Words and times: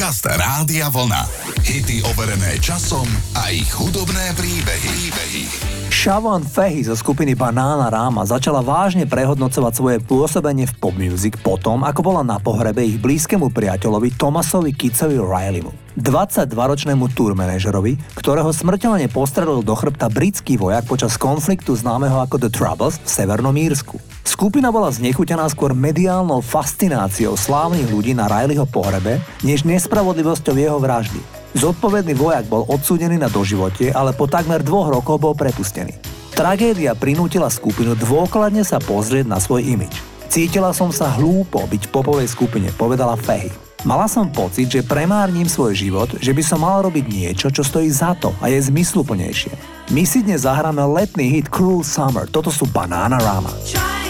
Podcast 0.00 0.24
Rádia 0.24 0.88
Vlna. 0.88 1.28
Hity 1.60 2.00
overené 2.08 2.56
časom 2.56 3.04
a 3.36 3.52
ich 3.52 3.68
hudobné 3.68 4.32
príbehy. 4.32 4.88
príbehy. 5.12 5.79
Siobhan 5.90 6.46
Fehy 6.46 6.86
zo 6.86 6.94
skupiny 6.94 7.34
Banana 7.34 7.90
Rama 7.90 8.22
začala 8.22 8.62
vážne 8.62 9.10
prehodnocovať 9.10 9.72
svoje 9.74 9.98
pôsobenie 9.98 10.70
v 10.70 10.74
pop 10.78 10.94
music 10.94 11.34
potom, 11.42 11.82
ako 11.82 12.00
bola 12.06 12.22
na 12.22 12.38
pohrebe 12.38 12.86
ich 12.86 12.94
blízkemu 13.02 13.50
priateľovi 13.50 14.14
Thomasovi 14.14 14.70
Kitsovi 14.70 15.18
Rileymu. 15.18 15.74
22-ročnému 15.98 17.10
tourmanažerovi, 17.10 17.98
ktorého 18.14 18.54
smrteľne 18.54 19.10
postrelil 19.10 19.66
do 19.66 19.74
chrbta 19.74 20.06
britský 20.06 20.54
vojak 20.54 20.86
počas 20.86 21.18
konfliktu 21.18 21.74
známeho 21.74 22.22
ako 22.22 22.38
The 22.38 22.50
Troubles 22.54 23.02
v 23.02 23.10
Severnom 23.10 23.58
Írsku. 23.58 23.98
Skupina 24.22 24.70
bola 24.70 24.94
znechutená 24.94 25.50
skôr 25.50 25.74
mediálnou 25.74 26.38
fascináciou 26.38 27.34
slávnych 27.34 27.90
ľudí 27.90 28.14
na 28.14 28.30
Rileyho 28.30 28.64
pohrebe, 28.70 29.18
než 29.42 29.66
nespravodlivosťou 29.66 30.54
jeho 30.54 30.78
vraždy. 30.78 31.39
Zodpovedný 31.50 32.14
vojak 32.14 32.46
bol 32.46 32.62
odsúdený 32.70 33.18
na 33.18 33.26
doživotie, 33.26 33.90
ale 33.90 34.14
po 34.14 34.30
takmer 34.30 34.62
dvoch 34.62 34.86
rokoch 34.90 35.18
bol 35.18 35.34
prepustený. 35.34 35.98
Tragédia 36.30 36.94
prinútila 36.94 37.50
skupinu 37.50 37.98
dôkladne 37.98 38.62
sa 38.62 38.78
pozrieť 38.78 39.26
na 39.26 39.42
svoj 39.42 39.66
imič. 39.66 39.92
Cítila 40.30 40.70
som 40.70 40.94
sa 40.94 41.10
hlúpo 41.18 41.66
byť 41.66 41.90
popovej 41.90 42.30
skupine, 42.30 42.70
povedala 42.78 43.18
Fehy. 43.18 43.50
Mala 43.82 44.06
som 44.06 44.30
pocit, 44.30 44.70
že 44.70 44.86
premárnim 44.86 45.48
svoj 45.48 45.72
život, 45.72 46.10
že 46.20 46.30
by 46.36 46.42
som 46.44 46.62
mal 46.62 46.84
robiť 46.86 47.04
niečo, 47.08 47.48
čo 47.50 47.64
stojí 47.64 47.90
za 47.90 48.14
to 48.14 48.30
a 48.38 48.52
je 48.52 48.60
zmysluplnejšie. 48.70 49.50
My 49.90 50.06
si 50.06 50.22
dnes 50.22 50.46
zahráme 50.46 50.84
letný 50.86 51.32
hit 51.34 51.50
Cruel 51.50 51.82
Summer, 51.82 52.28
toto 52.30 52.52
sú 52.52 52.68
Banana 52.70 53.18
Rama. 53.18 53.50
Try 53.66 54.09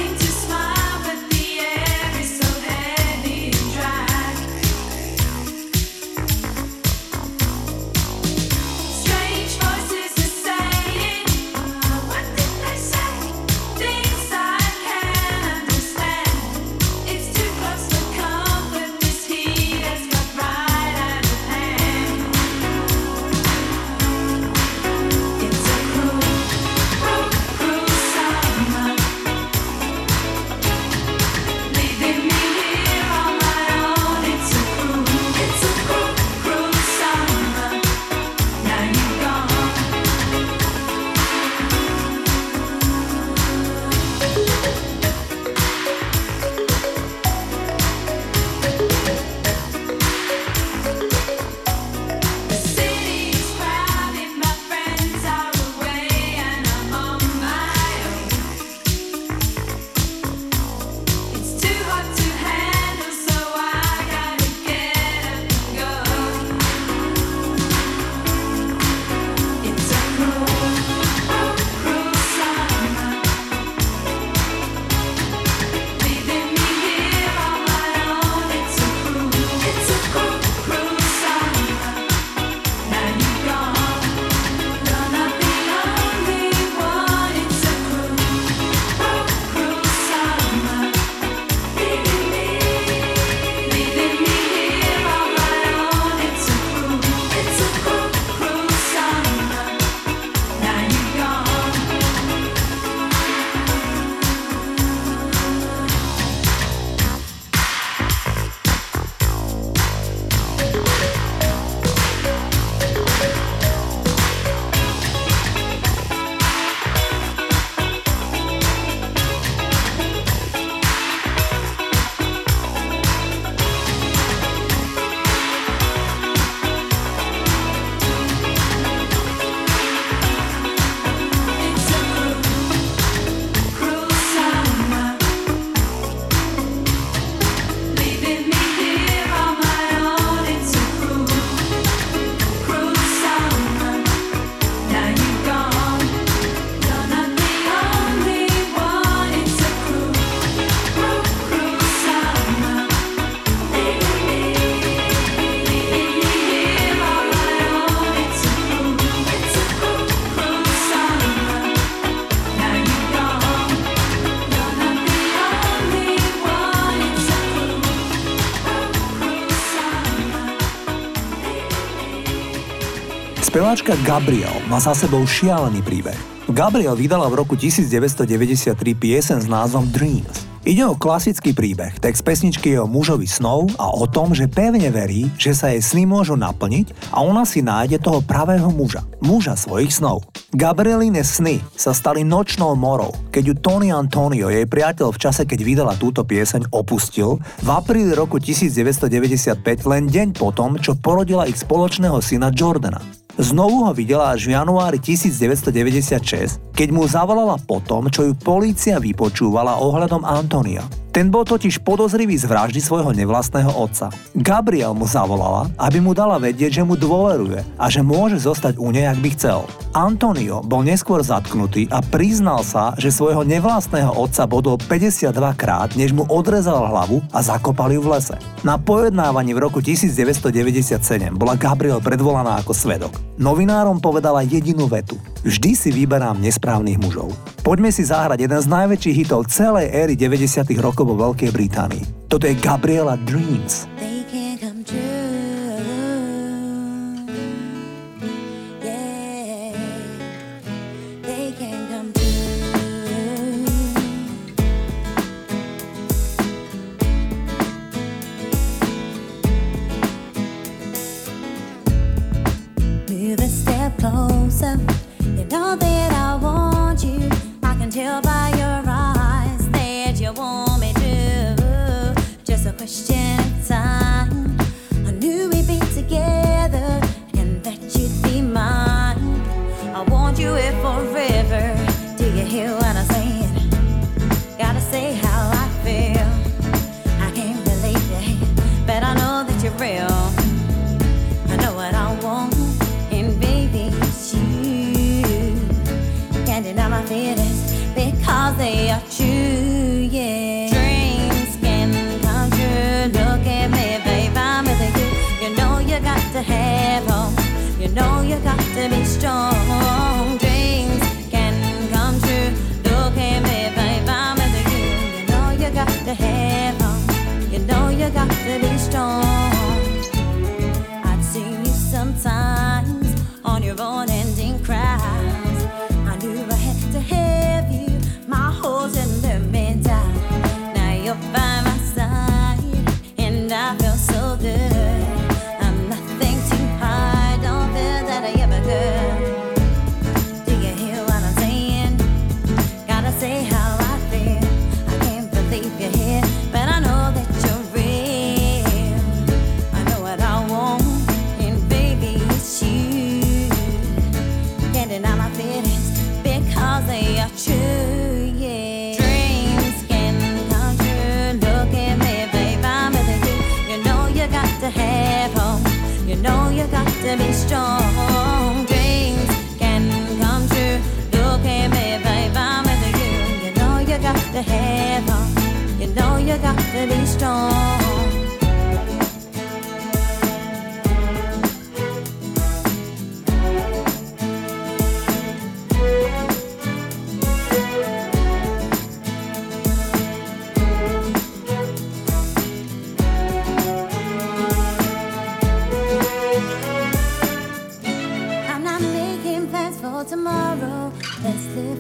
Speváčka 173.51 173.99
Gabriel 174.07 174.63
má 174.71 174.79
za 174.79 174.95
sebou 174.95 175.27
šialený 175.27 175.83
príbeh. 175.83 176.15
Gabriel 176.55 176.95
vydala 176.95 177.27
v 177.27 177.43
roku 177.43 177.59
1993 177.59 178.79
piesen 178.95 179.43
s 179.43 179.51
názvom 179.51 179.91
Dreams. 179.91 180.47
Ide 180.63 180.87
o 180.87 180.95
klasický 180.95 181.51
príbeh, 181.51 181.99
text 181.99 182.23
pesničky 182.23 182.71
je 182.71 182.79
o 182.79 182.87
mužovi 182.87 183.27
snov 183.27 183.75
a 183.75 183.91
o 183.91 184.07
tom, 184.07 184.39
že 184.39 184.47
pevne 184.47 184.87
verí, 184.95 185.27
že 185.35 185.51
sa 185.51 185.75
jej 185.75 185.83
sny 185.83 186.07
môžu 186.07 186.39
naplniť 186.39 187.11
a 187.11 187.27
ona 187.27 187.43
si 187.43 187.59
nájde 187.59 187.99
toho 187.99 188.23
pravého 188.23 188.71
muža, 188.71 189.03
muža 189.19 189.59
svojich 189.59 189.91
snov. 189.99 190.31
Gabrieline 190.55 191.27
sny 191.27 191.59
sa 191.75 191.91
stali 191.91 192.23
nočnou 192.23 192.79
morou, 192.79 193.11
keď 193.35 193.51
ju 193.51 193.55
Tony 193.59 193.91
Antonio, 193.91 194.47
jej 194.47 194.71
priateľ 194.71 195.11
v 195.11 195.19
čase, 195.27 195.43
keď 195.43 195.59
vydala 195.67 195.99
túto 195.99 196.23
pieseň, 196.23 196.71
opustil 196.71 197.43
v 197.67 197.69
apríli 197.75 198.15
roku 198.15 198.39
1995 198.39 199.59
len 199.91 200.07
deň 200.07 200.39
potom, 200.39 200.79
čo 200.79 200.95
porodila 200.95 201.51
ich 201.51 201.59
spoločného 201.59 202.23
syna 202.23 202.55
Jordana. 202.55 203.20
Znovu 203.41 203.89
ho 203.89 203.97
videla 203.97 204.37
až 204.37 204.53
v 204.53 204.53
januári 204.53 205.01
1996, 205.01 206.77
keď 206.77 206.89
mu 206.93 207.09
zavolala 207.09 207.57
po 207.57 207.81
tom, 207.81 208.13
čo 208.13 208.29
ju 208.29 208.37
polícia 208.37 209.01
vypočúvala 209.01 209.81
ohľadom 209.81 210.29
Antonia. 210.29 210.85
Ten 211.11 211.27
bol 211.27 211.43
totiž 211.43 211.83
podozrivý 211.83 212.39
z 212.39 212.47
vraždy 212.47 212.79
svojho 212.79 213.11
nevlastného 213.11 213.75
otca. 213.75 214.15
Gabriel 214.31 214.95
mu 214.95 215.11
zavolala, 215.11 215.67
aby 215.75 215.99
mu 215.99 216.15
dala 216.15 216.39
vedieť, 216.39 216.79
že 216.79 216.87
mu 216.87 216.95
dôveruje 216.95 217.67
a 217.75 217.91
že 217.91 217.99
môže 217.99 218.39
zostať 218.39 218.79
u 218.79 218.95
nej, 218.95 219.11
ak 219.11 219.19
by 219.19 219.29
chcel. 219.35 219.67
Antonio 219.91 220.63
bol 220.63 220.87
neskôr 220.87 221.19
zatknutý 221.27 221.91
a 221.91 221.99
priznal 221.99 222.63
sa, 222.63 222.95
že 222.95 223.11
svojho 223.11 223.43
nevlastného 223.43 224.15
otca 224.15 224.47
bodol 224.47 224.79
52 224.79 225.35
krát, 225.59 225.91
než 225.99 226.15
mu 226.15 226.23
odrezal 226.31 226.87
hlavu 226.87 227.19
a 227.35 227.43
zakopali 227.43 227.99
ju 227.99 228.07
v 228.07 228.15
lese. 228.15 228.39
Na 228.63 228.79
pojednávaní 228.79 229.51
v 229.51 229.67
roku 229.67 229.83
1997 229.83 230.95
bola 231.35 231.59
Gabriel 231.59 231.99
predvolaná 231.99 232.63
ako 232.63 232.71
svedok. 232.71 233.19
Novinárom 233.35 233.99
povedala 233.99 234.47
jedinú 234.47 234.87
vetu. 234.87 235.19
Vždy 235.41 235.73
si 235.73 235.89
vyberám 235.89 236.37
nesprávnych 236.37 237.01
mužov. 237.01 237.33
Poďme 237.65 237.89
si 237.89 238.05
zahrať 238.05 238.45
jeden 238.45 238.61
z 238.61 238.69
najväčších 238.69 239.17
hitov 239.25 239.49
celej 239.49 239.89
éry 239.89 240.13
90. 240.13 240.69
rokov 240.77 241.09
vo 241.09 241.17
Veľkej 241.17 241.49
Británii. 241.49 242.29
Toto 242.29 242.45
je 242.45 242.53
Gabriela 242.61 243.17
Dreams. 243.25 243.89
They 243.97 244.21
can't 244.29 244.61
come 244.61 244.85
true. 244.85 245.20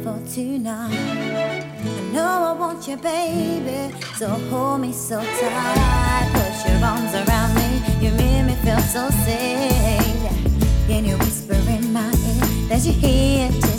For 0.02 0.18
tonight. 0.32 0.92
I 0.92 2.12
know 2.12 2.24
I 2.24 2.52
want 2.52 2.88
you, 2.88 2.96
baby. 2.96 3.94
So 4.16 4.28
hold 4.28 4.80
me 4.80 4.92
so 4.92 5.20
tight. 5.20 6.28
Put 6.32 6.70
your 6.70 6.84
arms 6.84 7.14
around 7.14 7.54
me. 7.54 7.70
You 8.00 8.10
make 8.12 8.44
me 8.46 8.54
feel 8.64 8.80
so 8.80 9.10
safe. 9.24 10.86
Can 10.86 11.04
you 11.04 11.16
whisper 11.18 11.54
in 11.54 11.92
my 11.92 12.08
ear 12.08 12.68
that 12.68 12.80
you're 12.84 12.94
here 12.94 13.69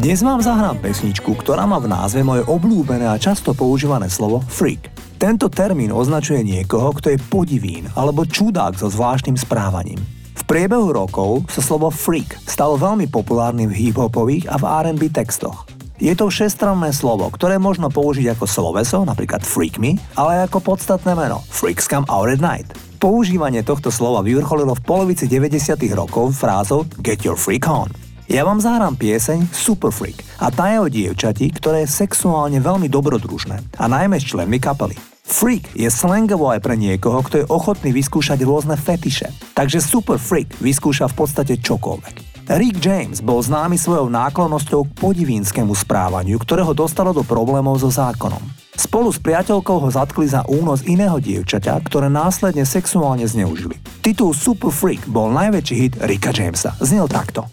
Dnes 0.00 0.26
vám 0.26 0.40
zahrám 0.42 0.80
pesničku, 0.80 1.38
ktorá 1.38 1.68
má 1.70 1.76
v 1.76 1.92
názve 1.92 2.24
moje 2.24 2.42
obľúbené 2.48 3.06
a 3.06 3.20
často 3.20 3.54
používané 3.54 4.08
slovo 4.08 4.40
freak. 4.48 4.99
Tento 5.20 5.52
termín 5.52 5.92
označuje 5.92 6.40
niekoho, 6.40 6.96
kto 6.96 7.12
je 7.12 7.20
podivín 7.20 7.92
alebo 7.92 8.24
čudák 8.24 8.72
so 8.72 8.88
zvláštnym 8.88 9.36
správaním. 9.36 10.00
V 10.32 10.42
priebehu 10.48 10.96
rokov 10.96 11.44
sa 11.52 11.60
slovo 11.60 11.92
freak 11.92 12.40
stalo 12.48 12.80
veľmi 12.80 13.04
populárnym 13.12 13.68
v 13.68 13.92
hip-hopových 13.92 14.48
a 14.48 14.56
v 14.56 14.64
R&B 14.64 15.12
textoch. 15.12 15.68
Je 16.00 16.16
to 16.16 16.32
všestranné 16.32 16.96
slovo, 16.96 17.28
ktoré 17.28 17.60
možno 17.60 17.92
použiť 17.92 18.32
ako 18.32 18.48
sloveso, 18.48 19.04
napríklad 19.04 19.44
freak 19.44 19.76
me, 19.76 20.00
ale 20.16 20.48
ako 20.48 20.64
podstatné 20.72 21.12
meno 21.12 21.44
freaks 21.52 21.84
come 21.84 22.08
out 22.08 22.32
at 22.32 22.40
night. 22.40 22.72
Používanie 22.96 23.60
tohto 23.60 23.92
slova 23.92 24.24
vyvrcholilo 24.24 24.72
v 24.72 24.84
polovici 24.88 25.28
90. 25.28 25.76
rokov 25.92 26.32
frázou 26.32 26.88
Get 27.04 27.28
your 27.28 27.36
freak 27.36 27.68
on. 27.68 27.92
Ja 28.24 28.48
vám 28.48 28.64
zahrám 28.64 28.96
pieseň 28.96 29.52
Super 29.52 29.92
Freak 29.92 30.24
a 30.40 30.48
tá 30.48 30.72
je 30.72 30.78
o 30.80 30.88
dievčati, 30.88 31.50
ktoré 31.50 31.84
je 31.84 31.92
sexuálne 31.92 32.62
veľmi 32.62 32.88
dobrodružné 32.88 33.76
a 33.76 33.84
najmä 33.84 34.16
s 34.16 34.32
členmi 34.32 34.56
kapely. 34.56 35.09
Freak 35.30 35.78
je 35.78 35.86
slangovo 35.86 36.50
aj 36.50 36.58
pre 36.58 36.74
niekoho, 36.74 37.22
kto 37.22 37.34
je 37.40 37.46
ochotný 37.46 37.94
vyskúšať 37.94 38.42
rôzne 38.42 38.74
fetiše, 38.74 39.30
takže 39.54 39.78
Super 39.78 40.18
Freak 40.18 40.58
vyskúša 40.58 41.06
v 41.06 41.14
podstate 41.22 41.54
čokoľvek. 41.62 42.50
Rick 42.50 42.82
James 42.82 43.22
bol 43.22 43.38
známy 43.38 43.78
svojou 43.78 44.10
náklonnosťou 44.10 44.90
k 44.90 44.94
podivínskému 44.98 45.70
správaniu, 45.70 46.34
ktoré 46.34 46.66
ho 46.66 46.74
dostalo 46.74 47.14
do 47.14 47.22
problémov 47.22 47.78
so 47.78 47.94
zákonom. 47.94 48.42
Spolu 48.74 49.14
s 49.14 49.22
priateľkou 49.22 49.78
ho 49.78 49.88
zatkli 49.94 50.26
za 50.26 50.42
únos 50.50 50.82
iného 50.82 51.22
dievčaťa, 51.22 51.78
ktoré 51.86 52.10
následne 52.10 52.66
sexuálne 52.66 53.22
zneužili. 53.22 53.78
Titul 54.02 54.34
Super 54.34 54.74
Freak 54.74 55.06
bol 55.06 55.30
najväčší 55.30 55.74
hit 55.78 55.94
Ricka 56.02 56.34
Jamesa. 56.34 56.74
Znel 56.82 57.06
takto. 57.06 57.46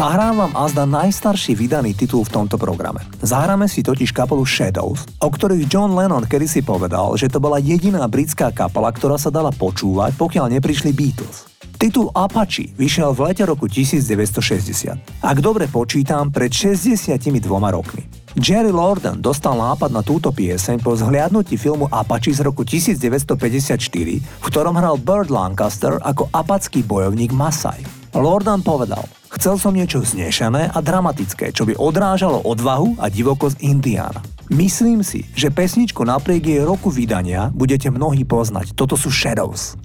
Zahrám 0.00 0.40
vám 0.40 0.56
azda 0.56 0.88
najstarší 0.88 1.52
vydaný 1.60 1.92
titul 1.92 2.24
v 2.24 2.32
tomto 2.32 2.56
programe. 2.56 3.04
Zahráme 3.20 3.68
si 3.68 3.84
totiž 3.84 4.16
kapelu 4.16 4.48
Shadows, 4.48 5.04
o 5.20 5.28
ktorých 5.28 5.68
John 5.68 5.92
Lennon 5.92 6.24
kedysi 6.24 6.64
povedal, 6.64 7.20
že 7.20 7.28
to 7.28 7.36
bola 7.36 7.60
jediná 7.60 8.08
britská 8.08 8.48
kapela, 8.48 8.88
ktorá 8.96 9.20
sa 9.20 9.28
dala 9.28 9.52
počúvať, 9.52 10.16
pokiaľ 10.16 10.56
neprišli 10.56 10.96
Beatles. 10.96 11.44
Titul 11.76 12.08
Apache 12.16 12.72
vyšiel 12.80 13.12
v 13.12 13.28
lete 13.28 13.44
roku 13.44 13.68
1960. 13.68 15.20
Ak 15.20 15.36
dobre 15.44 15.68
počítam, 15.68 16.32
pred 16.32 16.48
62 16.48 17.20
rokmi. 17.68 18.08
Jerry 18.40 18.72
Lorden 18.72 19.20
dostal 19.20 19.52
nápad 19.52 19.92
na 19.92 20.00
túto 20.00 20.32
pieseň 20.32 20.80
po 20.80 20.96
zhliadnutí 20.96 21.60
filmu 21.60 21.92
Apache 21.92 22.32
z 22.32 22.40
roku 22.40 22.64
1954, 22.64 23.76
v 24.16 24.44
ktorom 24.48 24.80
hral 24.80 24.96
Burt 24.96 25.28
Lancaster 25.28 26.00
ako 26.00 26.32
apacký 26.32 26.80
bojovník 26.88 27.36
Masai. 27.36 27.84
Lordan 28.16 28.64
povedal, 28.64 29.04
chcel 29.32 29.56
som 29.56 29.72
niečo 29.72 30.02
znešené 30.02 30.74
a 30.74 30.78
dramatické, 30.82 31.54
čo 31.54 31.64
by 31.64 31.78
odrážalo 31.78 32.42
odvahu 32.42 32.98
a 32.98 33.06
divokosť 33.06 33.62
Indiána. 33.62 34.20
Myslím 34.50 35.06
si, 35.06 35.22
že 35.38 35.54
pesničku 35.54 36.02
napriek 36.02 36.42
jej 36.42 36.62
roku 36.66 36.90
vydania 36.90 37.54
budete 37.54 37.86
mnohí 37.86 38.26
poznať. 38.26 38.74
Toto 38.74 38.98
sú 38.98 39.06
Shadows. 39.06 39.78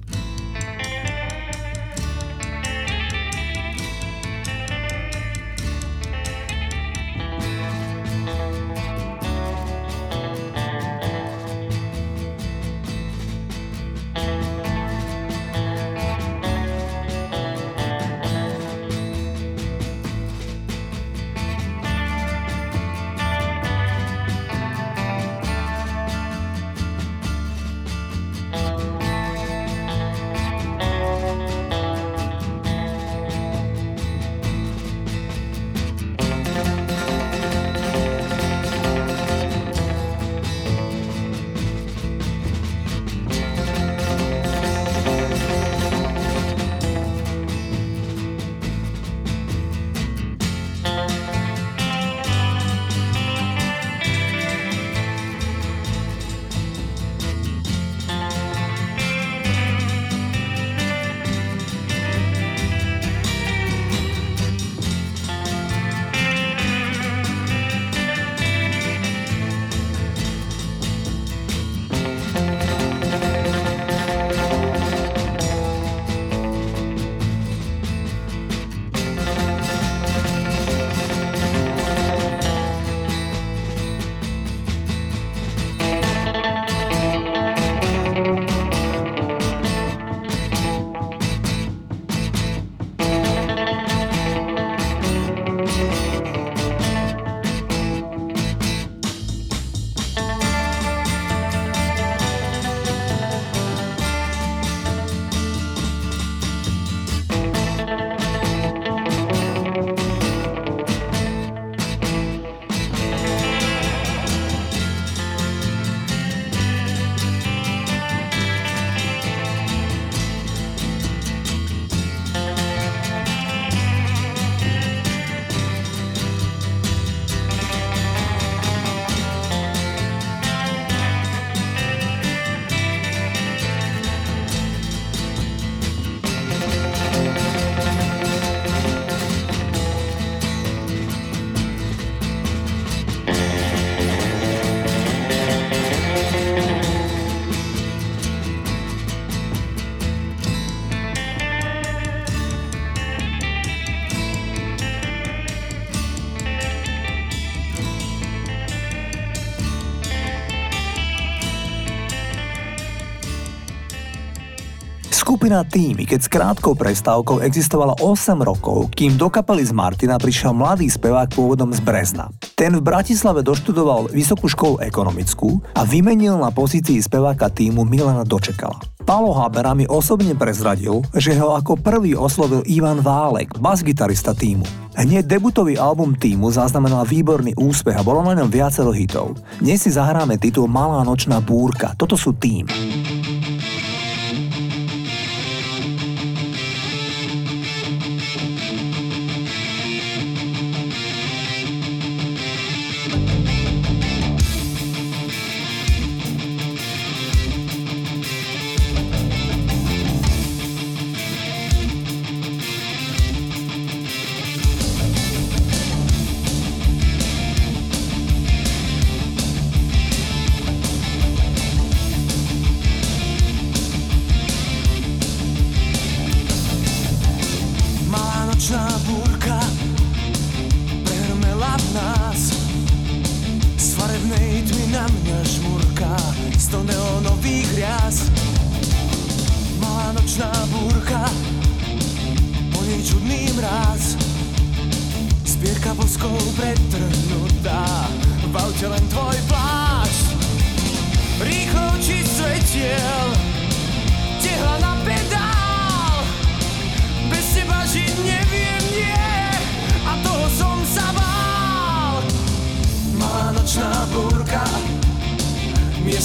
Skupina 165.46 165.62
Týmy, 165.62 166.10
keď 166.10 166.20
s 166.26 166.26
krátkou 166.26 166.74
prestávkou 166.74 167.38
existovala 167.38 167.94
8 168.02 168.42
rokov, 168.42 168.90
kým 168.98 169.14
do 169.14 169.30
kapely 169.30 169.62
z 169.62 169.70
Martina 169.70 170.18
prišiel 170.18 170.50
mladý 170.50 170.90
spevák 170.90 171.30
pôvodom 171.30 171.70
z 171.70 171.78
Brezna. 171.86 172.34
Ten 172.58 172.74
v 172.74 172.82
Bratislave 172.82 173.46
doštudoval 173.46 174.10
Vysokú 174.10 174.50
školu 174.50 174.82
ekonomickú 174.82 175.62
a 175.78 175.86
vymenil 175.86 176.34
na 176.34 176.50
pozícii 176.50 176.98
speváka 176.98 177.46
týmu 177.46 177.86
Milana 177.86 178.26
Dočekala. 178.26 178.82
Pálo 179.06 179.30
Habera 179.38 179.70
mi 179.70 179.86
osobne 179.86 180.34
prezradil, 180.34 181.06
že 181.14 181.38
ho 181.38 181.54
ako 181.54 181.78
prvý 181.78 182.18
oslovil 182.18 182.66
Ivan 182.66 182.98
Válek, 182.98 183.54
basgitarista 183.62 184.34
týmu. 184.34 184.66
Hneď 184.98 185.30
debutový 185.30 185.78
album 185.78 186.18
týmu 186.18 186.50
zaznamenal 186.50 187.06
výborný 187.06 187.54
úspech 187.54 187.94
a 187.94 188.02
bolo 188.02 188.26
na 188.26 188.34
ňom 188.34 188.50
viacero 188.50 188.90
hitov. 188.90 189.38
Dnes 189.62 189.86
si 189.86 189.94
zahráme 189.94 190.42
titul 190.42 190.66
Malá 190.66 191.06
nočná 191.06 191.38
búrka. 191.38 191.94
Toto 191.94 192.18
sú 192.18 192.34
tým. 192.34 192.66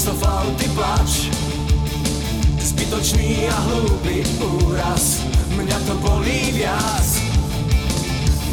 Miesto 0.01 0.17
flauty 0.17 0.65
plač. 0.73 1.29
Zbytočný 2.57 3.45
a 3.45 3.57
hlúpy 3.69 4.25
úraz 4.65 5.21
Mňa 5.53 5.77
to 5.85 5.93
bolí 6.01 6.57
viac. 6.57 7.21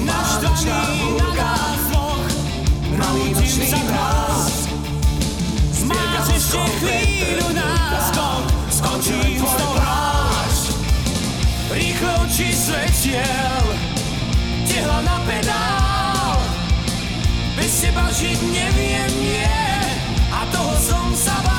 Naštvaný 0.05 1.09
na 1.17 1.29
nás 1.33 1.81
dvoch 1.89 2.29
Malý 3.01 3.33
nočný 3.33 3.81
mráz 3.81 4.69
Máš 5.89 6.37
ešte 6.37 6.61
chvíľu 6.85 7.49
náskok 7.57 8.45
Skončím 8.69 9.41
s 9.41 9.55
tou 9.57 9.73
hráč 9.73 10.57
Rýchlo 11.73 12.29
oči 12.29 12.53
svetiel 12.53 13.65
Tehla 14.69 15.01
na 15.01 15.17
pedál. 15.25 16.37
Bez 17.57 17.73
teba 17.89 18.05
žiť 18.13 18.37
neviem, 18.53 19.13
nie. 19.17 19.57
A 20.29 20.45
toho 20.53 20.77
som 20.77 20.98
sa 21.19 21.58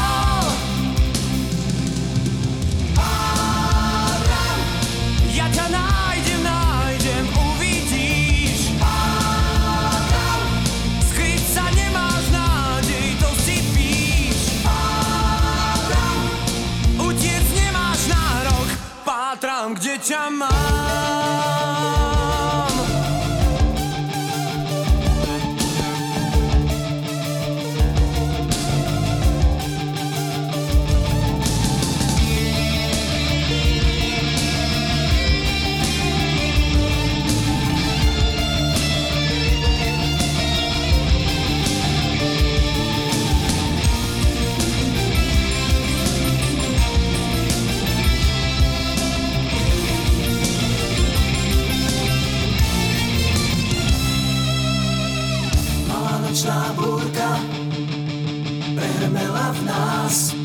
nás 59.80 60.36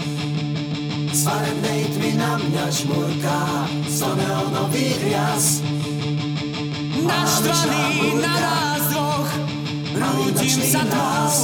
Z 1.14 1.20
farebnej 1.26 1.90
tmy 1.94 2.10
na 2.18 2.38
mňa 2.38 2.64
žmurká 2.70 3.42
Z 3.86 3.98
neonových 4.18 4.98
rias. 5.02 5.44
Naštvaný 7.02 8.18
na 8.22 8.34
nás 8.38 8.82
dvoch 8.90 9.30
Rútim 9.94 10.58
sa 10.62 10.82
tmou 10.86 11.34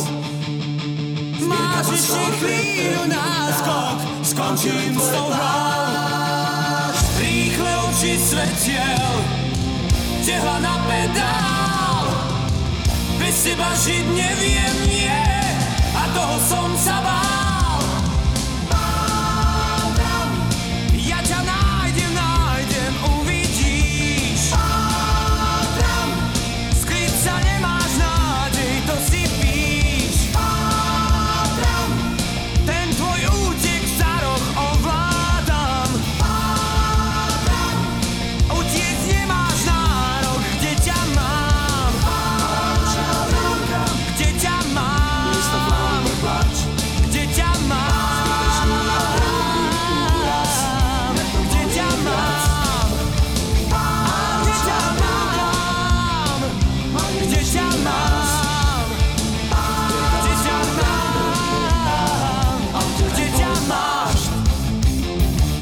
Máš 1.50 1.86
ešte 1.98 2.22
chvíľu 2.38 3.04
náskok. 3.10 3.96
Skončím 4.22 4.94
s 4.94 5.08
tou 5.10 5.28
hrou 5.30 6.90
Rýchle 7.18 7.72
oči 7.90 8.12
svetiel 8.18 9.12
Tehla 10.20 10.56
na 10.62 10.74
pedál. 10.86 12.06
Bez 13.18 13.36
teba 13.42 13.72
žiť 13.74 14.04
neviem, 14.14 14.74
nie. 14.86 15.22
A 15.96 16.02
toho 16.14 16.36
som 16.46 16.70
sa 16.78 17.02
bál 17.02 17.39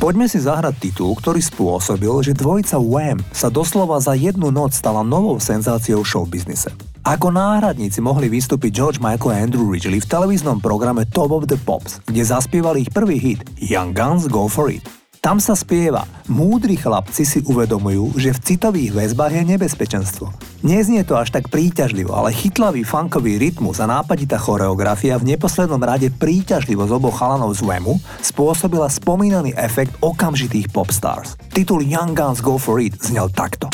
Poďme 0.08 0.24
si 0.24 0.40
zahrať 0.40 0.88
titul, 0.88 1.12
ktorý 1.20 1.36
spôsobil, 1.36 2.08
že 2.24 2.32
dvojica 2.32 2.80
Wham 2.80 3.20
sa 3.28 3.52
doslova 3.52 4.00
za 4.00 4.16
jednu 4.16 4.48
noc 4.48 4.72
stala 4.72 5.04
novou 5.04 5.36
senzáciou 5.36 6.00
showbiznise. 6.00 6.72
Ako 7.04 7.28
náhradníci 7.28 8.00
mohli 8.00 8.32
vystúpiť 8.32 8.72
George 8.72 8.98
Michael 9.04 9.36
a 9.36 9.40
Andrew 9.44 9.68
Ridgely 9.68 10.00
v 10.00 10.08
televíznom 10.08 10.64
programe 10.64 11.04
Top 11.12 11.28
of 11.28 11.44
the 11.44 11.60
Pops, 11.60 12.00
kde 12.08 12.24
zaspievali 12.24 12.88
ich 12.88 12.90
prvý 12.96 13.20
hit 13.20 13.44
Young 13.60 13.92
Guns 13.92 14.32
Go 14.32 14.48
For 14.48 14.72
It. 14.72 14.80
Tam 15.18 15.42
sa 15.42 15.58
spieva, 15.58 16.06
múdri 16.30 16.78
chlapci 16.78 17.26
si 17.26 17.42
uvedomujú, 17.42 18.14
že 18.14 18.30
v 18.30 18.38
citových 18.38 18.94
väzbách 18.94 19.34
je 19.34 19.44
nebezpečenstvo. 19.50 20.30
Neznie 20.62 21.02
to 21.02 21.18
až 21.18 21.34
tak 21.34 21.50
príťažlivo, 21.50 22.14
ale 22.14 22.30
chytlavý 22.30 22.86
funkový 22.86 23.34
rytmus 23.34 23.82
a 23.82 23.90
nápaditá 23.90 24.38
choreografia 24.38 25.18
v 25.18 25.34
neposlednom 25.34 25.82
rade 25.82 26.14
príťažlivosť 26.14 26.92
oboch 26.94 27.18
chalanov 27.18 27.50
z 27.58 27.66
Whamu 27.66 27.98
spôsobila 28.22 28.86
spomínaný 28.86 29.58
efekt 29.58 29.98
okamžitých 29.98 30.70
popstars. 30.70 31.34
Titul 31.50 31.82
Young 31.82 32.14
Guns 32.14 32.38
Go 32.38 32.54
For 32.54 32.78
It 32.78 32.94
znel 33.02 33.26
takto. 33.34 33.66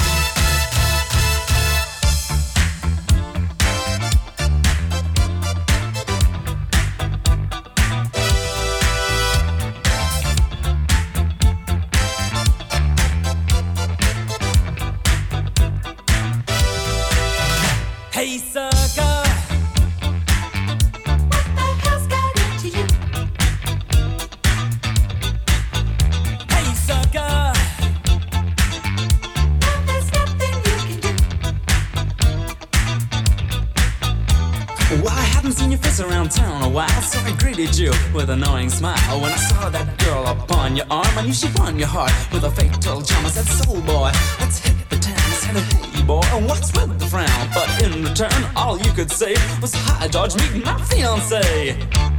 Around 36.01 36.31
town 36.31 36.63
oh, 36.63 36.67
a 36.67 36.69
while, 36.69 37.03
so 37.03 37.19
I 37.21 37.37
greeted 37.37 37.77
you 37.77 37.93
with 38.13 38.31
a 38.31 38.37
knowing 38.37 38.69
smile. 38.69 39.21
When 39.21 39.31
I 39.31 39.37
saw 39.37 39.69
that 39.71 39.99
girl 39.99 40.27
upon 40.27 40.77
your 40.77 40.87
arm, 40.91 41.07
I 41.19 41.25
knew 41.25 41.33
she 41.33 41.49
won 41.57 41.79
your 41.79 41.89
heart 41.89 42.13
with 42.33 42.45
a 42.45 42.51
fatal 42.51 43.03
charm. 43.03 43.27
I 43.27 43.29
said, 43.29 43.45
Soul 43.45 43.81
boy, 43.83 44.11
let's 44.41 44.59
hit 44.59 44.77
the 44.91 44.97
town. 44.97 45.15
I 45.17 45.35
said, 45.35 45.57
Hey 45.93 46.03
boy, 46.05 46.23
what's 46.49 46.73
with 46.73 46.99
the 46.99 47.07
frown? 47.07 47.29
But 47.53 47.83
in 47.83 48.05
return, 48.05 48.45
all 48.57 48.79
you 48.79 48.93
could 48.93 49.11
say 49.11 49.35
was, 49.61 49.73
Hi, 49.75 50.09
George, 50.09 50.35
meet 50.37 50.65
my 50.65 50.81
fiance. 50.85 52.14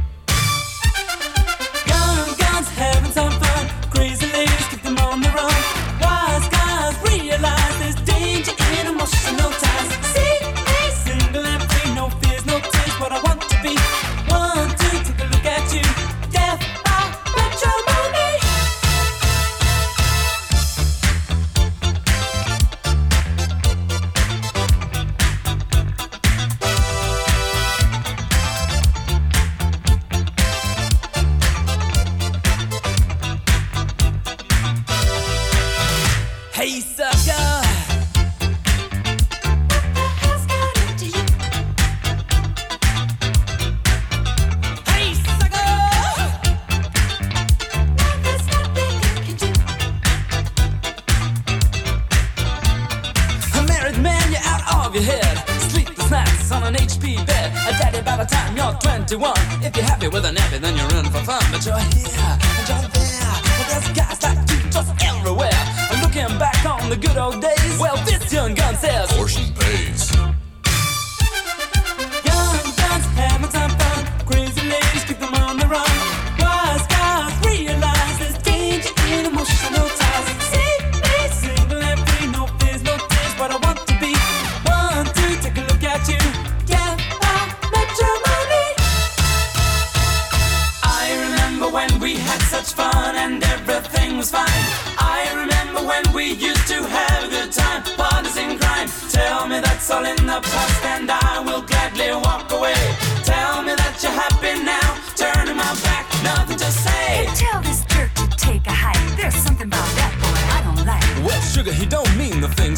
your 54.96 55.04
head. 55.04 55.36
Sleep 55.70 55.94
the 55.94 56.02
snacks 56.02 56.50
on 56.50 56.62
an 56.62 56.74
HP 56.74 57.16
bed. 57.26 57.52
A 57.68 57.72
daddy 57.78 58.00
by 58.00 58.16
the 58.16 58.24
time 58.24 58.56
you're 58.56 58.72
21. 58.80 59.34
If 59.62 59.76
you're 59.76 59.84
happy 59.84 60.08
with 60.08 60.24
a 60.24 60.30
nappy, 60.30 60.58
then 60.58 60.74
you're 60.76 60.94
in 60.98 61.04
for 61.06 61.22
fun. 61.24 61.42
But 61.52 61.64
you're 61.66 61.76
here 61.92 62.32
and 62.56 62.64
you're 62.68 62.88
there. 62.96 63.36
Well, 63.56 63.66
there's 63.68 63.88
guys 63.92 64.22
like 64.22 64.38
you 64.50 64.70
just 64.70 64.92
everywhere. 65.04 65.62
I'm 65.90 66.00
looking 66.02 66.38
back 66.38 66.64
on 66.64 66.88
the 66.88 66.96
good 66.96 67.16
old 67.16 67.42
days. 67.42 67.78
Well, 67.78 67.96
this 68.06 68.32
young 68.32 68.54
gun 68.54 68.74
says, 68.76 69.12
Portion 69.12 69.52
pays. 69.54 70.05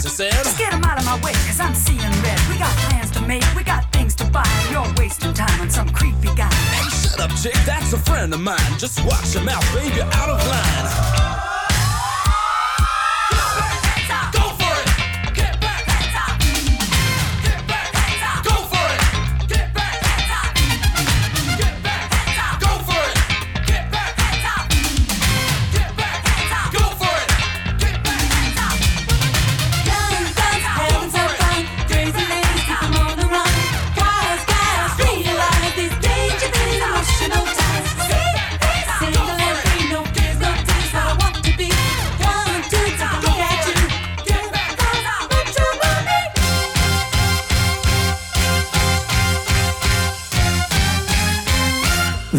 Things 0.03 0.13
said. 0.13 0.33
Just 0.33 0.59
get 0.59 0.73
him 0.73 0.85
out 0.85 0.99
of 0.99 1.05
my 1.05 1.17
way, 1.23 1.33
cause 1.33 1.61
I'm 1.61 1.75
seeing 1.75 2.01
red. 2.01 2.41
We 2.49 2.59
got 2.59 2.75
plans 2.89 3.11
to 3.13 3.21
make, 3.23 3.45
we 3.57 3.65
got 3.65 3.91
things 3.93 4.15
to 4.17 4.25
buy. 4.27 4.47
You're 4.71 4.87
wasting 4.97 5.35
time 5.35 5.61
on 5.61 5.71
some 5.71 5.89
creepy 5.91 6.35
guy. 6.37 6.53
Hey, 6.53 6.89
shut 6.91 7.21
up, 7.21 7.31
chick, 7.37 7.55
that's 7.67 7.93
a 7.93 7.99
friend 7.99 8.33
of 8.33 8.41
mine. 8.41 8.79
Just 8.79 9.05
watch 9.05 9.35
your 9.35 9.45
mouth, 9.45 9.65
babe, 9.75 9.95
you're 9.95 10.05
out 10.05 10.31
of 10.31 10.47
line. 10.47 11.38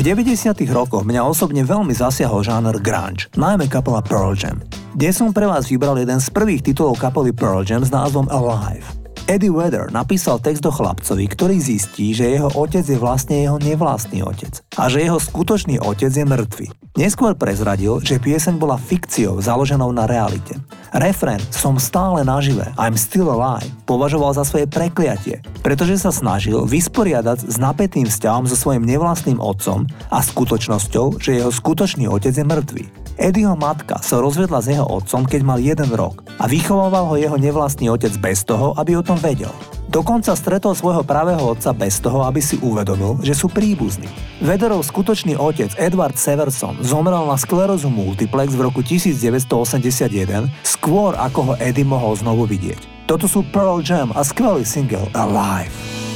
90. 0.09 0.65
rokoch 0.73 1.05
mňa 1.05 1.21
osobne 1.21 1.61
veľmi 1.61 1.93
zasiahol 1.93 2.41
žáner 2.41 2.81
grunge, 2.81 3.29
najmä 3.37 3.69
kapela 3.69 4.01
Pearl 4.01 4.33
Jam. 4.33 4.57
Dnes 4.97 5.13
som 5.13 5.29
pre 5.29 5.45
vás 5.45 5.69
vybral 5.69 6.01
jeden 6.01 6.17
z 6.17 6.33
prvých 6.33 6.65
titulov 6.65 6.97
kapely 6.97 7.29
Pearl 7.29 7.61
Jam 7.61 7.85
s 7.85 7.93
názvom 7.93 8.25
Alive. 8.25 8.98
Eddie 9.29 9.53
Vedder 9.53 9.93
napísal 9.93 10.41
text 10.41 10.65
do 10.65 10.73
chlapcovi, 10.73 11.29
ktorý 11.29 11.61
zistí, 11.61 12.17
že 12.17 12.33
jeho 12.33 12.49
otec 12.49 12.81
je 12.81 12.97
vlastne 12.97 13.45
jeho 13.45 13.61
nevlastný 13.61 14.25
otec 14.25 14.65
a 14.73 14.89
že 14.89 15.05
jeho 15.05 15.21
skutočný 15.21 15.77
otec 15.77 16.09
je 16.09 16.25
mŕtvy. 16.25 16.65
Neskôr 16.97 17.37
prezradil, 17.37 18.01
že 18.01 18.17
pieseň 18.17 18.57
bola 18.57 18.81
fikciou 18.81 19.37
založenou 19.37 19.93
na 19.93 20.09
realite. 20.09 20.57
Refrén 20.97 21.37
Som 21.53 21.77
stále 21.77 22.25
nažive, 22.25 22.73
I'm 22.73 22.97
still 22.97 23.29
alive, 23.29 23.69
považoval 23.85 24.33
za 24.33 24.41
svoje 24.41 24.65
prekliatie, 24.65 25.45
pretože 25.61 26.01
sa 26.01 26.09
snažil 26.09 26.65
vysporiadať 26.65 27.53
s 27.53 27.61
napätým 27.61 28.09
vzťahom 28.09 28.49
so 28.49 28.57
svojím 28.57 28.89
nevlastným 28.89 29.37
otcom 29.37 29.85
a 30.09 30.25
skutočnosťou, 30.25 31.21
že 31.21 31.37
jeho 31.37 31.53
skutočný 31.53 32.09
otec 32.09 32.33
je 32.33 32.41
mŕtvy. 32.41 33.08
Eddieho 33.19 33.59
matka 33.59 33.99
sa 33.99 34.23
rozvedla 34.23 34.63
s 34.63 34.71
jeho 34.71 34.87
otcom, 34.87 35.27
keď 35.27 35.41
mal 35.43 35.59
jeden 35.59 35.91
rok 35.91 36.23
a 36.39 36.47
vychovával 36.47 37.03
ho 37.11 37.15
jeho 37.19 37.35
nevlastný 37.35 37.91
otec 37.91 38.15
bez 38.15 38.47
toho, 38.47 38.71
aby 38.79 38.95
o 38.95 39.03
tom 39.03 39.19
vedel. 39.19 39.51
Dokonca 39.91 40.31
stretol 40.39 40.71
svojho 40.71 41.03
pravého 41.03 41.43
otca 41.43 41.75
bez 41.75 41.99
toho, 41.99 42.23
aby 42.23 42.39
si 42.39 42.55
uvedomil, 42.63 43.19
že 43.19 43.35
sú 43.35 43.51
príbuzní. 43.51 44.07
Vederov 44.39 44.87
skutočný 44.87 45.35
otec 45.35 45.75
Edward 45.75 46.15
Severson 46.15 46.79
zomrel 46.79 47.27
na 47.27 47.35
sklerózu 47.35 47.91
multiplex 47.91 48.55
v 48.55 48.71
roku 48.71 48.79
1981, 48.87 50.47
skôr 50.63 51.11
ako 51.19 51.39
ho 51.43 51.53
Eddie 51.59 51.83
mohol 51.83 52.15
znovu 52.15 52.47
vidieť. 52.47 53.03
Toto 53.03 53.27
sú 53.27 53.43
Pearl 53.51 53.83
Jam 53.83 54.15
a 54.15 54.23
skvelý 54.23 54.63
single 54.63 55.11
Alive. 55.11 56.08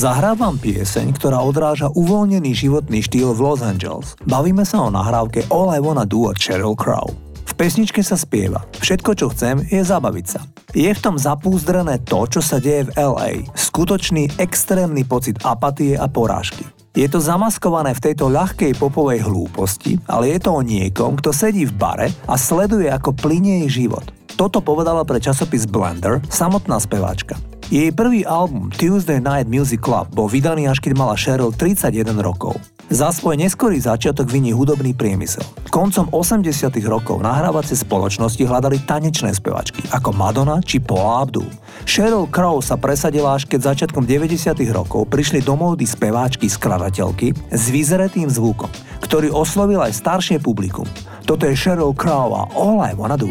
Zahrávam 0.00 0.56
pieseň, 0.56 1.12
ktorá 1.20 1.44
odráža 1.44 1.92
uvoľnený 1.92 2.56
životný 2.56 3.04
štýl 3.04 3.36
v 3.36 3.44
Los 3.44 3.60
Angeles. 3.60 4.16
Bavíme 4.24 4.64
sa 4.64 4.80
o 4.80 4.88
nahrávke 4.88 5.44
All 5.52 5.68
I 5.68 5.76
Wanna 5.76 6.08
Do 6.08 6.32
od 6.32 6.40
Sheryl 6.40 6.72
Crow. 6.72 7.12
V 7.44 7.52
pesničke 7.52 8.00
sa 8.00 8.16
spieva 8.16 8.64
Všetko, 8.80 9.12
čo 9.12 9.28
chcem, 9.28 9.60
je 9.68 9.84
zabaviť 9.84 10.24
sa. 10.24 10.40
Je 10.72 10.88
v 10.88 11.02
tom 11.04 11.20
zapúzdrené 11.20 12.00
to, 12.00 12.24
čo 12.32 12.40
sa 12.40 12.56
deje 12.56 12.88
v 12.88 12.96
LA. 12.96 13.30
Skutočný 13.52 14.40
extrémny 14.40 15.04
pocit 15.04 15.36
apatie 15.44 16.00
a 16.00 16.08
porážky. 16.08 16.64
Je 16.96 17.04
to 17.04 17.20
zamaskované 17.20 17.92
v 17.92 18.00
tejto 18.00 18.32
ľahkej 18.32 18.80
popovej 18.80 19.20
hlúposti, 19.28 20.00
ale 20.08 20.32
je 20.32 20.40
to 20.40 20.56
o 20.56 20.64
niekom, 20.64 21.20
kto 21.20 21.28
sedí 21.28 21.68
v 21.68 21.76
bare 21.76 22.08
a 22.24 22.40
sleduje, 22.40 22.88
ako 22.88 23.12
plinie 23.12 23.68
jej 23.68 23.84
život. 23.84 24.08
Toto 24.32 24.64
povedala 24.64 25.04
pre 25.04 25.20
časopis 25.20 25.68
Blender 25.68 26.24
samotná 26.32 26.80
speváčka. 26.80 27.49
Jej 27.70 27.94
prvý 27.94 28.26
album 28.26 28.66
Tuesday 28.66 29.22
Night 29.22 29.46
Music 29.46 29.78
Club 29.78 30.10
bol 30.10 30.26
vydaný 30.26 30.66
až 30.66 30.82
keď 30.82 30.90
mala 30.98 31.14
Cheryl 31.14 31.54
31 31.54 32.18
rokov. 32.18 32.58
Za 32.90 33.14
svoj 33.14 33.38
neskorý 33.38 33.78
začiatok 33.78 34.26
viní 34.26 34.50
hudobný 34.50 34.90
priemysel. 34.90 35.46
Koncom 35.70 36.10
80 36.10 36.50
rokov 36.90 37.22
nahrávacie 37.22 37.78
spoločnosti 37.78 38.42
hľadali 38.42 38.82
tanečné 38.82 39.30
spevačky, 39.30 39.86
ako 39.94 40.10
Madonna 40.10 40.58
či 40.58 40.82
Paula 40.82 41.22
Abdul. 41.22 41.46
Sheryl 41.86 42.26
Crow 42.26 42.58
sa 42.58 42.74
presadila 42.74 43.38
až 43.38 43.46
keď 43.46 43.70
začiatkom 43.70 44.02
90 44.02 44.50
rokov 44.74 45.06
prišli 45.06 45.38
do 45.38 45.54
módy 45.54 45.86
speváčky 45.86 46.50
skladateľky 46.50 47.54
s 47.54 47.70
vyzretým 47.70 48.26
zvukom, 48.26 48.74
ktorý 48.98 49.30
oslovil 49.30 49.78
aj 49.78 49.94
staršie 49.94 50.42
publikum. 50.42 50.90
Toto 51.22 51.46
je 51.46 51.54
Sheryl 51.54 51.94
Crow 51.94 52.34
a 52.34 52.50
All 52.50 52.82
I 52.82 52.98
Wanna 52.98 53.14
Do. 53.14 53.30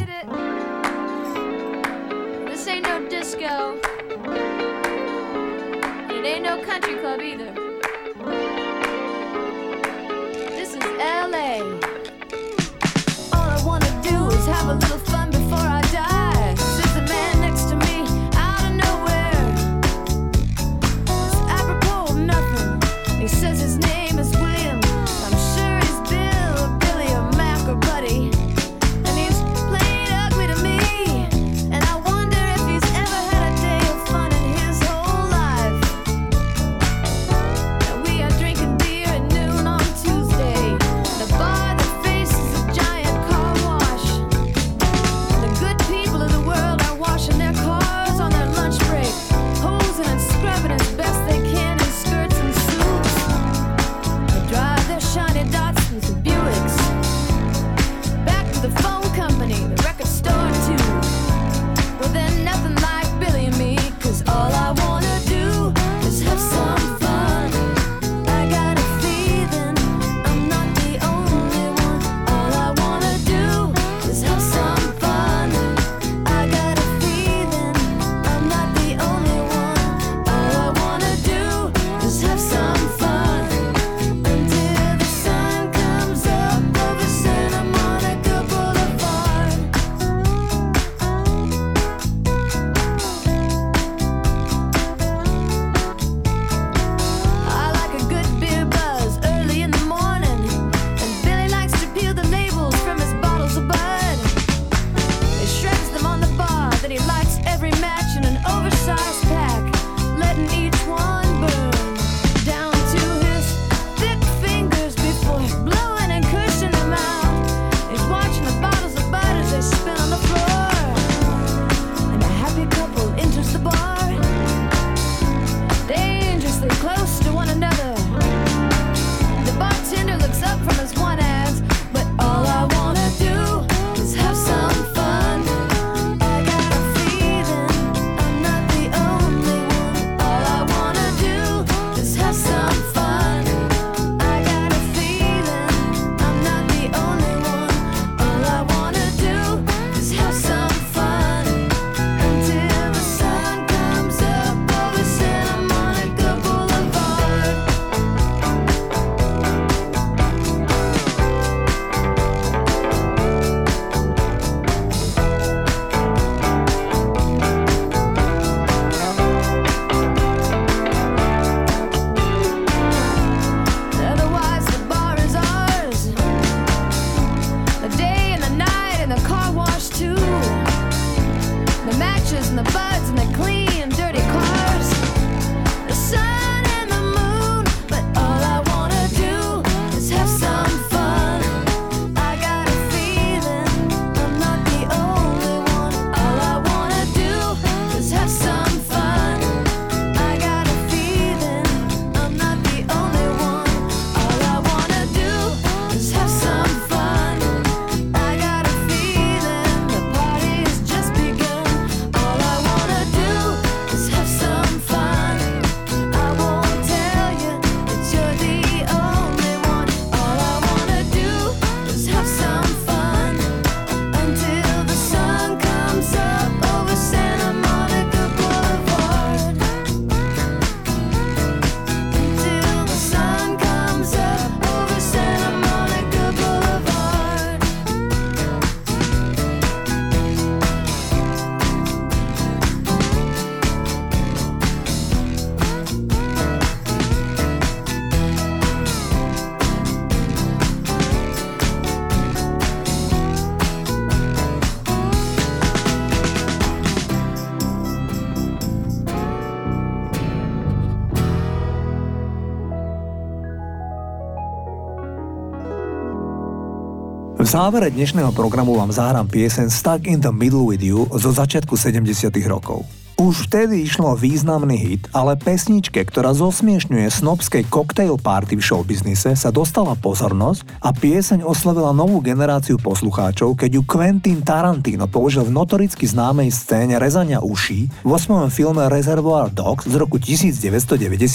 závere 267.50 267.89
dnešného 267.89 268.29
programu 268.29 268.77
vám 268.77 268.93
zahrám 268.93 269.25
piesen 269.25 269.73
Stuck 269.73 270.06
in 270.06 270.21
the 270.21 270.29
Middle 270.29 270.69
with 270.69 270.85
You 270.85 271.10
zo 271.17 271.33
začiatku 271.33 271.73
70. 271.73 272.29
rokov. 272.45 272.98
Už 273.30 273.46
vtedy 273.46 273.86
išlo 273.86 274.17
významný 274.17 274.73
hit, 274.73 275.06
ale 275.13 275.38
pesničke, 275.38 276.02
ktorá 276.02 276.34
zosmiešňuje 276.34 277.13
snobskej 277.13 277.69
cocktail 277.69 278.17
party 278.17 278.58
v 278.58 278.65
showbiznise, 278.65 279.38
sa 279.38 279.54
dostala 279.54 279.94
pozornosť 279.94 280.65
a 280.82 280.90
pieseň 280.90 281.46
oslovila 281.46 281.94
novú 281.94 282.25
generáciu 282.25 282.82
poslucháčov, 282.82 283.54
keď 283.54 283.77
ju 283.77 283.82
Quentin 283.86 284.42
Tarantino 284.42 285.06
použil 285.06 285.46
v 285.46 285.54
notoricky 285.54 286.10
známej 286.10 286.50
scéne 286.50 286.98
rezania 286.98 287.38
uší 287.38 288.02
vo 288.02 288.17
svojom 288.17 288.50
filme 288.50 288.90
Reservoir 288.90 289.54
Dogs 289.54 289.86
z 289.86 289.94
roku 289.94 290.17
1992. 290.17 291.30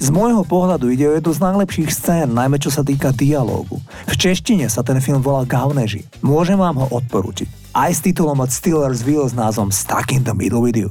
Z 0.00 0.08
môjho 0.08 0.40
pohľadu 0.40 0.88
ide 0.88 1.04
o 1.04 1.20
jednu 1.20 1.36
z 1.36 1.40
najlepších 1.52 1.92
scén, 1.92 2.32
najmä 2.32 2.56
čo 2.56 2.72
sa 2.72 2.80
týka 2.80 3.12
dialógu. 3.12 3.76
V 4.08 4.14
češtine 4.16 4.72
sa 4.72 4.80
ten 4.80 5.04
film 5.04 5.20
volá 5.20 5.44
Gavneži. 5.44 6.00
Môžem 6.24 6.56
vám 6.56 6.80
ho 6.80 6.88
odporúčiť. 6.96 7.76
Aj 7.76 7.92
s 7.92 8.00
titulom 8.00 8.40
od 8.40 8.48
Steelers 8.48 9.04
Wheel 9.04 9.28
s 9.28 9.36
názvom 9.36 9.68
Stuck 9.68 10.16
in 10.16 10.24
the 10.24 10.32
Middle 10.32 10.64
with 10.64 10.80
You. 10.80 10.88